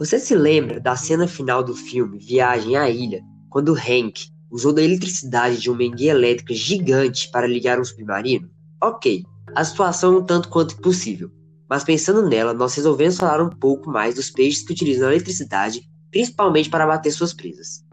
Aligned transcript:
Você 0.00 0.18
se 0.18 0.34
lembra 0.34 0.80
da 0.80 0.96
cena 0.96 1.28
final 1.28 1.62
do 1.62 1.74
filme 1.74 2.18
Viagem 2.18 2.74
à 2.74 2.88
Ilha, 2.88 3.22
quando 3.50 3.74
Hank 3.74 4.30
usou 4.50 4.72
da 4.72 4.82
eletricidade 4.82 5.60
de 5.60 5.70
uma 5.70 5.84
enguia 5.84 6.12
elétrica 6.12 6.54
gigante 6.54 7.30
para 7.30 7.46
ligar 7.46 7.78
um 7.78 7.84
submarino? 7.84 8.48
Ok, 8.82 9.26
a 9.54 9.62
situação 9.62 10.14
é 10.14 10.18
um 10.20 10.24
tanto 10.24 10.48
quanto 10.48 10.72
impossível, 10.72 11.30
mas 11.68 11.84
pensando 11.84 12.26
nela, 12.26 12.54
nós 12.54 12.74
resolvemos 12.74 13.18
falar 13.18 13.42
um 13.42 13.50
pouco 13.50 13.90
mais 13.90 14.14
dos 14.14 14.30
peixes 14.30 14.62
que 14.62 14.72
utilizam 14.72 15.06
a 15.06 15.12
eletricidade, 15.12 15.82
principalmente 16.10 16.70
para 16.70 16.86
bater 16.86 17.10
suas 17.10 17.34
presas. 17.34 17.84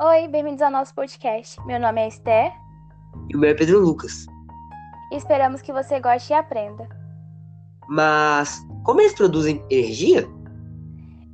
Oi, 0.00 0.26
bem-vindos 0.28 0.62
ao 0.62 0.70
nosso 0.70 0.94
podcast. 0.94 1.62
Meu 1.66 1.78
nome 1.78 2.00
é 2.00 2.08
Esther. 2.08 2.52
E 3.28 3.36
o 3.36 3.38
meu 3.38 3.50
é 3.50 3.54
Pedro 3.54 3.80
Lucas. 3.80 4.24
Esperamos 5.12 5.60
que 5.60 5.74
você 5.74 6.00
goste 6.00 6.32
e 6.32 6.36
aprenda. 6.36 6.88
Mas 7.86 8.66
como 8.82 9.02
eles 9.02 9.12
produzem 9.12 9.62
energia? 9.68 10.26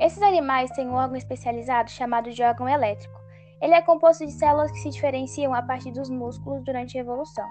Esses 0.00 0.22
animais 0.22 0.70
têm 0.70 0.88
um 0.88 0.94
órgão 0.94 1.14
especializado 1.14 1.90
chamado 1.90 2.30
de 2.30 2.42
órgão 2.42 2.66
elétrico. 2.66 3.20
Ele 3.60 3.74
é 3.74 3.82
composto 3.82 4.24
de 4.24 4.32
células 4.32 4.72
que 4.72 4.78
se 4.78 4.88
diferenciam 4.88 5.52
a 5.52 5.60
partir 5.60 5.92
dos 5.92 6.08
músculos 6.08 6.64
durante 6.64 6.96
a 6.96 7.02
evolução. 7.02 7.46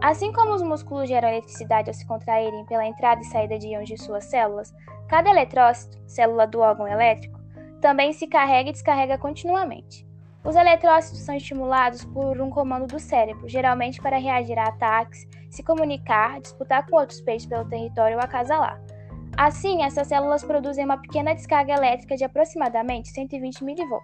Assim 0.00 0.32
como 0.32 0.54
os 0.54 0.62
músculos 0.62 1.06
geram 1.06 1.28
eletricidade 1.28 1.90
ao 1.90 1.94
se 1.94 2.06
contraírem 2.06 2.64
pela 2.64 2.86
entrada 2.86 3.20
e 3.20 3.24
saída 3.24 3.58
de 3.58 3.68
íons 3.68 3.88
de 3.88 3.98
suas 3.98 4.24
células, 4.24 4.74
cada 5.06 5.28
eletrócito, 5.28 5.98
célula 6.06 6.46
do 6.46 6.60
órgão 6.60 6.88
elétrico, 6.88 7.38
também 7.82 8.10
se 8.14 8.26
carrega 8.26 8.70
e 8.70 8.72
descarrega 8.72 9.18
continuamente. 9.18 10.06
Os 10.42 10.56
eletrócitos 10.56 11.20
são 11.20 11.34
estimulados 11.34 12.06
por 12.06 12.40
um 12.40 12.48
comando 12.48 12.86
do 12.86 12.98
cérebro, 12.98 13.48
geralmente 13.48 14.00
para 14.00 14.16
reagir 14.16 14.58
a 14.58 14.68
ataques, 14.68 15.26
se 15.50 15.62
comunicar, 15.62 16.40
disputar 16.40 16.86
com 16.86 16.96
outros 16.96 17.20
peixes 17.20 17.46
pelo 17.46 17.68
território 17.68 18.16
ou 18.16 18.22
acasalar. 18.22 18.80
Assim, 19.36 19.82
essas 19.82 20.08
células 20.08 20.42
produzem 20.42 20.84
uma 20.84 20.96
pequena 20.96 21.34
descarga 21.34 21.74
elétrica 21.74 22.16
de 22.16 22.24
aproximadamente 22.24 23.08
120 23.10 23.62
mV. 23.62 24.00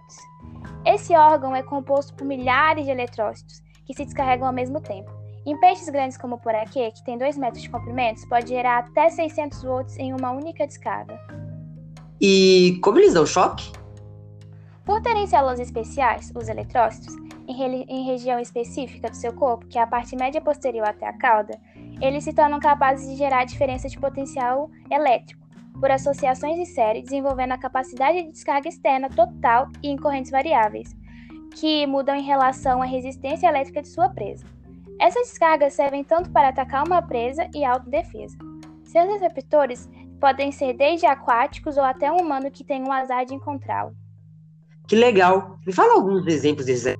Esse 0.85 1.15
órgão 1.15 1.55
é 1.55 1.63
composto 1.63 2.13
por 2.13 2.23
milhares 2.23 2.85
de 2.85 2.91
eletrócitos 2.91 3.63
que 3.83 3.95
se 3.95 4.05
descarregam 4.05 4.45
ao 4.45 4.53
mesmo 4.53 4.79
tempo. 4.79 5.11
Em 5.45 5.59
peixes 5.59 5.89
grandes 5.89 6.17
como 6.17 6.35
o 6.35 6.39
poraquê, 6.39 6.91
que 6.91 7.03
tem 7.03 7.17
2 7.17 7.37
metros 7.37 7.63
de 7.63 7.69
comprimento, 7.69 8.27
pode 8.29 8.49
gerar 8.49 8.77
até 8.77 9.09
600 9.09 9.63
volts 9.63 9.97
em 9.97 10.13
uma 10.13 10.31
única 10.31 10.67
descarga. 10.67 11.19
E 12.21 12.79
como 12.83 12.99
eles 12.99 13.13
dão 13.13 13.25
choque? 13.25 13.71
Por 14.85 15.01
terem 15.01 15.25
células 15.25 15.59
especiais, 15.59 16.31
os 16.35 16.47
eletrócitos, 16.47 17.13
em, 17.47 17.83
em 17.83 18.05
região 18.05 18.39
específica 18.39 19.09
do 19.09 19.15
seu 19.15 19.33
corpo, 19.33 19.65
que 19.67 19.77
é 19.77 19.81
a 19.81 19.87
parte 19.87 20.15
média 20.15 20.41
posterior 20.41 20.87
até 20.87 21.07
a 21.07 21.17
cauda, 21.17 21.59
eles 22.01 22.23
se 22.23 22.33
tornam 22.33 22.59
capazes 22.59 23.07
de 23.09 23.15
gerar 23.15 23.45
diferença 23.45 23.87
de 23.87 23.99
potencial 23.99 24.69
elétrico 24.89 25.43
por 25.79 25.91
associações 25.91 26.57
de 26.57 26.65
série, 26.65 27.01
desenvolvendo 27.01 27.53
a 27.53 27.57
capacidade 27.57 28.23
de 28.23 28.31
descarga 28.31 28.69
externa 28.69 29.09
total 29.09 29.69
e 29.81 29.89
em 29.89 29.97
correntes 29.97 30.31
variáveis, 30.31 30.95
que 31.55 31.85
mudam 31.85 32.15
em 32.15 32.23
relação 32.23 32.81
à 32.81 32.85
resistência 32.85 33.47
elétrica 33.47 33.81
de 33.81 33.89
sua 33.89 34.09
presa. 34.09 34.45
Essas 34.99 35.27
descargas 35.27 35.73
servem 35.73 36.03
tanto 36.03 36.31
para 36.31 36.49
atacar 36.49 36.85
uma 36.85 37.01
presa 37.01 37.49
e 37.53 37.65
autodefesa. 37.65 38.37
Seus 38.83 39.09
receptores 39.09 39.89
podem 40.19 40.51
ser 40.51 40.73
desde 40.73 41.05
aquáticos 41.05 41.75
ou 41.77 41.83
até 41.83 42.11
um 42.11 42.17
humano 42.17 42.51
que 42.51 42.63
tem 42.63 42.81
um 42.81 42.91
azar 42.91 43.25
de 43.25 43.33
encontrá-lo. 43.33 43.93
Que 44.87 44.95
legal! 44.95 45.57
Me 45.65 45.73
fala 45.73 45.95
alguns 45.95 46.25
exemplos 46.27 46.65
desses. 46.65 46.95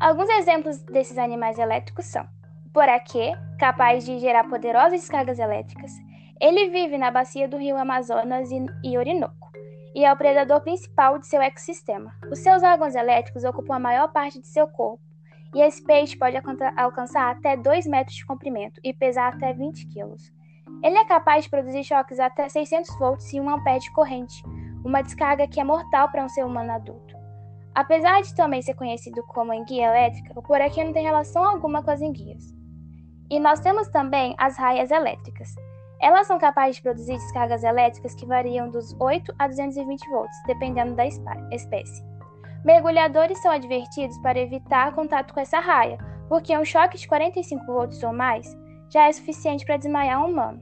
Alguns 0.00 0.28
exemplos 0.30 0.80
desses 0.82 1.18
animais 1.18 1.58
elétricos 1.58 2.06
são 2.06 2.24
poraquê, 2.72 3.32
capaz 3.58 4.04
de 4.04 4.20
gerar 4.20 4.44
poderosas 4.44 5.00
descargas 5.00 5.40
elétricas. 5.40 5.90
Ele 6.40 6.68
vive 6.68 6.96
na 6.96 7.10
bacia 7.10 7.48
do 7.48 7.56
rio 7.56 7.76
Amazonas 7.76 8.48
e 8.84 8.96
Orinoco 8.96 9.50
e 9.96 10.04
é 10.04 10.12
o 10.12 10.16
predador 10.16 10.60
principal 10.60 11.18
de 11.18 11.26
seu 11.26 11.42
ecossistema. 11.42 12.14
Os 12.30 12.38
seus 12.38 12.62
órgãos 12.62 12.94
elétricos 12.94 13.42
ocupam 13.42 13.74
a 13.74 13.80
maior 13.80 14.12
parte 14.12 14.40
de 14.40 14.46
seu 14.46 14.68
corpo 14.68 15.02
e 15.52 15.60
esse 15.60 15.82
peixe 15.84 16.16
pode 16.16 16.36
alcançar 16.76 17.32
até 17.32 17.56
2 17.56 17.86
metros 17.88 18.16
de 18.16 18.24
comprimento 18.24 18.80
e 18.84 18.94
pesar 18.94 19.34
até 19.34 19.52
20 19.52 19.84
quilos. 19.88 20.32
Ele 20.80 20.96
é 20.96 21.04
capaz 21.04 21.44
de 21.44 21.50
produzir 21.50 21.82
choques 21.82 22.20
até 22.20 22.48
600 22.48 22.96
volts 23.00 23.32
e 23.32 23.40
1 23.40 23.50
ampere 23.50 23.80
de 23.80 23.92
corrente, 23.92 24.44
uma 24.84 25.02
descarga 25.02 25.48
que 25.48 25.58
é 25.58 25.64
mortal 25.64 26.08
para 26.08 26.24
um 26.24 26.28
ser 26.28 26.44
humano 26.44 26.70
adulto. 26.70 27.17
Apesar 27.78 28.22
de 28.22 28.34
também 28.34 28.60
ser 28.60 28.74
conhecido 28.74 29.22
como 29.28 29.54
enguia 29.54 29.86
elétrica, 29.86 30.32
o 30.34 30.42
poraquê 30.42 30.82
não 30.82 30.92
tem 30.92 31.04
relação 31.04 31.44
alguma 31.44 31.80
com 31.80 31.92
as 31.92 32.00
enguias. 32.00 32.52
E 33.30 33.38
nós 33.38 33.60
temos 33.60 33.86
também 33.86 34.34
as 34.36 34.56
raias 34.56 34.90
elétricas. 34.90 35.54
Elas 36.00 36.26
são 36.26 36.40
capazes 36.40 36.74
de 36.74 36.82
produzir 36.82 37.12
descargas 37.12 37.62
elétricas 37.62 38.16
que 38.16 38.26
variam 38.26 38.68
dos 38.68 38.96
8 38.98 39.32
a 39.38 39.46
220 39.46 40.10
volts, 40.10 40.36
dependendo 40.48 40.96
da 40.96 41.06
espécie. 41.06 42.04
Mergulhadores 42.64 43.40
são 43.40 43.52
advertidos 43.52 44.18
para 44.22 44.40
evitar 44.40 44.92
contato 44.92 45.32
com 45.32 45.38
essa 45.38 45.60
raia, 45.60 45.98
porque 46.28 46.58
um 46.58 46.64
choque 46.64 46.98
de 46.98 47.06
45 47.06 47.64
volts 47.64 48.02
ou 48.02 48.12
mais 48.12 48.58
já 48.90 49.06
é 49.06 49.12
suficiente 49.12 49.64
para 49.64 49.76
desmaiar 49.76 50.20
um 50.24 50.30
humano. 50.32 50.60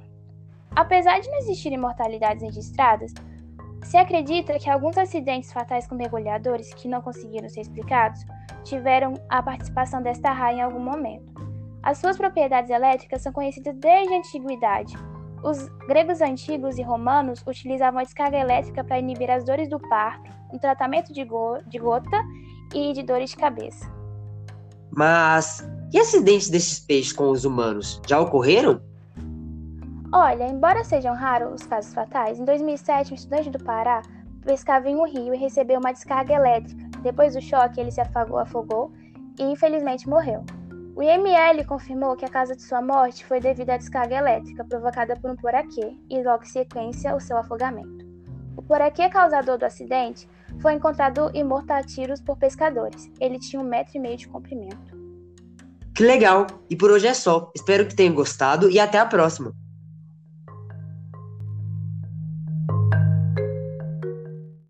Apesar 0.72 1.18
de 1.20 1.30
não 1.30 1.38
existirem 1.38 1.78
mortalidades 1.78 2.42
registradas, 2.42 3.14
se 3.86 3.96
acredita 3.96 4.58
que 4.58 4.68
alguns 4.68 4.98
acidentes 4.98 5.52
fatais 5.52 5.86
com 5.86 5.94
mergulhadores 5.94 6.74
que 6.74 6.88
não 6.88 7.00
conseguiram 7.00 7.48
ser 7.48 7.60
explicados 7.60 8.20
tiveram 8.64 9.14
a 9.28 9.40
participação 9.40 10.02
desta 10.02 10.32
raia 10.32 10.56
em 10.56 10.62
algum 10.62 10.80
momento. 10.80 11.32
As 11.84 11.98
suas 11.98 12.16
propriedades 12.16 12.68
elétricas 12.68 13.22
são 13.22 13.32
conhecidas 13.32 13.76
desde 13.76 14.12
a 14.12 14.18
antiguidade. 14.18 14.96
Os 15.40 15.68
gregos 15.86 16.20
antigos 16.20 16.78
e 16.78 16.82
romanos 16.82 17.44
utilizavam 17.46 18.00
a 18.00 18.02
descarga 18.02 18.36
elétrica 18.36 18.82
para 18.82 18.98
inibir 18.98 19.30
as 19.30 19.44
dores 19.44 19.70
do 19.70 19.78
parto, 19.78 20.28
no 20.52 20.58
tratamento 20.58 21.12
de, 21.12 21.24
go 21.24 21.58
de 21.68 21.78
gota 21.78 22.20
e 22.74 22.92
de 22.92 23.04
dores 23.04 23.30
de 23.30 23.36
cabeça. 23.36 23.88
Mas 24.90 25.64
e 25.92 25.98
acidentes 26.00 26.50
desses 26.50 26.80
peixes 26.80 27.12
com 27.12 27.30
os 27.30 27.44
humanos 27.44 28.02
já 28.04 28.18
ocorreram? 28.18 28.80
Olha, 30.12 30.44
embora 30.44 30.84
sejam 30.84 31.14
raros 31.14 31.60
os 31.60 31.66
casos 31.66 31.92
fatais, 31.92 32.38
em 32.38 32.44
2007 32.44 33.12
um 33.12 33.16
estudante 33.16 33.50
do 33.50 33.62
Pará 33.62 34.02
pescava 34.44 34.88
em 34.88 34.94
um 34.94 35.04
rio 35.04 35.34
e 35.34 35.38
recebeu 35.38 35.80
uma 35.80 35.92
descarga 35.92 36.34
elétrica. 36.34 36.86
Depois 37.02 37.34
do 37.34 37.42
choque, 37.42 37.80
ele 37.80 37.90
se 37.90 38.00
afogou, 38.00 38.38
afogou 38.38 38.92
e 39.38 39.42
infelizmente 39.42 40.08
morreu. 40.08 40.44
O 40.94 41.02
IML 41.02 41.64
confirmou 41.66 42.16
que 42.16 42.24
a 42.24 42.28
causa 42.28 42.54
de 42.54 42.62
sua 42.62 42.80
morte 42.80 43.24
foi 43.26 43.40
devido 43.40 43.70
à 43.70 43.76
descarga 43.76 44.16
elétrica 44.16 44.64
provocada 44.64 45.14
por 45.16 45.30
um 45.30 45.36
poraquê 45.36 45.94
e, 46.08 46.22
logo 46.22 46.44
em 46.44 46.46
sequência, 46.46 47.14
o 47.14 47.20
seu 47.20 47.36
afogamento. 47.36 48.06
O 48.56 48.62
poraquê 48.62 49.08
causador 49.10 49.58
do 49.58 49.66
acidente 49.66 50.26
foi 50.60 50.72
encontrado 50.72 51.30
e 51.34 51.44
morto 51.44 51.72
a 51.72 51.82
tiros 51.82 52.20
por 52.20 52.38
pescadores. 52.38 53.10
Ele 53.20 53.38
tinha 53.38 53.60
um 53.60 53.64
metro 53.64 53.96
e 53.96 54.00
meio 54.00 54.16
de 54.16 54.28
comprimento. 54.28 54.96
Que 55.94 56.04
legal! 56.04 56.46
E 56.70 56.76
por 56.76 56.90
hoje 56.90 57.08
é 57.08 57.14
só. 57.14 57.50
Espero 57.54 57.86
que 57.86 57.94
tenham 57.94 58.14
gostado 58.14 58.70
e 58.70 58.78
até 58.80 58.98
a 58.98 59.04
próxima! 59.04 59.52